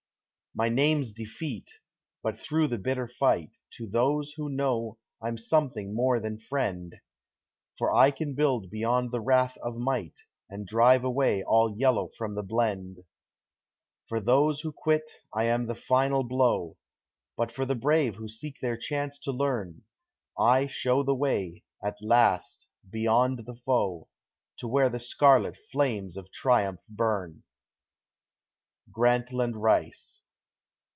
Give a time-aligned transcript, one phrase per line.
[0.53, 1.71] My name's Defeat
[2.21, 6.93] but through the bitter fight, To those who know, I'm something more than friend;
[7.77, 10.19] For I can build beyond the wrath of might
[10.49, 12.97] And drive away all yellow from the blend;
[14.09, 16.75] For those who quit, I am the final blow,
[17.37, 19.83] But for the brave who seek their chance to learn,
[20.37, 24.09] I show the way, at last, beyond the foe,
[24.57, 27.43] To where the scarlet flames of triumph burn.
[28.93, 30.23] _Grantland Rice.